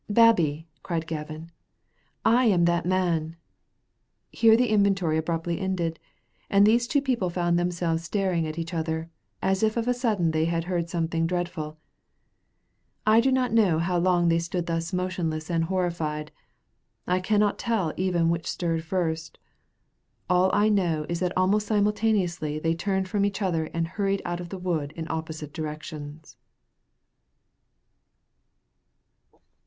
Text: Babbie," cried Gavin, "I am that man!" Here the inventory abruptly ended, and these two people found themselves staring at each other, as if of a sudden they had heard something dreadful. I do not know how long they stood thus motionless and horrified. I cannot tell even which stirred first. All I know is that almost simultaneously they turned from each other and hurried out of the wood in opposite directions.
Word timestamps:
Babbie," 0.09 0.67
cried 0.81 1.05
Gavin, 1.05 1.51
"I 2.25 2.45
am 2.45 2.65
that 2.65 2.87
man!" 2.87 3.35
Here 4.31 4.57
the 4.57 4.69
inventory 4.69 5.15
abruptly 5.19 5.59
ended, 5.59 5.99
and 6.49 6.65
these 6.65 6.87
two 6.87 7.03
people 7.03 7.29
found 7.29 7.59
themselves 7.59 8.01
staring 8.03 8.47
at 8.47 8.57
each 8.57 8.73
other, 8.73 9.11
as 9.43 9.61
if 9.61 9.77
of 9.77 9.87
a 9.87 9.93
sudden 9.93 10.31
they 10.31 10.45
had 10.45 10.63
heard 10.63 10.89
something 10.89 11.27
dreadful. 11.27 11.77
I 13.05 13.19
do 13.21 13.31
not 13.31 13.53
know 13.53 13.77
how 13.77 13.99
long 13.99 14.27
they 14.27 14.39
stood 14.39 14.65
thus 14.65 14.91
motionless 14.91 15.51
and 15.51 15.65
horrified. 15.65 16.31
I 17.05 17.19
cannot 17.19 17.59
tell 17.59 17.93
even 17.95 18.31
which 18.31 18.47
stirred 18.47 18.83
first. 18.83 19.37
All 20.27 20.49
I 20.51 20.67
know 20.67 21.05
is 21.09 21.19
that 21.19 21.37
almost 21.37 21.67
simultaneously 21.67 22.57
they 22.57 22.73
turned 22.73 23.07
from 23.07 23.23
each 23.23 23.39
other 23.39 23.65
and 23.67 23.87
hurried 23.87 24.23
out 24.25 24.39
of 24.39 24.49
the 24.49 24.57
wood 24.57 24.93
in 24.95 25.05
opposite 25.11 25.53
directions. 25.53 26.37